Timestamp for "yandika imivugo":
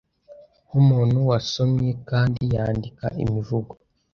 2.53-3.73